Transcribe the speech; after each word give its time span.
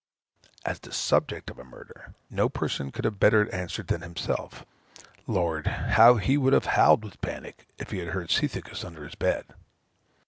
As 0.65 0.79
the 0.79 0.91
subject 0.91 1.51
of 1.51 1.59
a 1.59 1.63
murder, 1.63 2.15
no 2.31 2.49
person 2.49 2.91
could 2.91 3.05
have 3.05 3.21
answered 3.21 3.85
better 3.85 3.99
than 3.99 4.01
himself. 4.01 4.65
Lord! 5.27 5.67
how 5.67 6.15
he 6.15 6.37
would 6.39 6.53
have 6.53 6.65
howled 6.73 7.03
with 7.03 7.21
panic, 7.21 7.67
if 7.77 7.91
he 7.91 7.99
had 7.99 8.07
heard 8.07 8.29
Cethegus 8.31 8.83
under 8.83 9.03
his 9.03 9.13
bed. 9.13 9.45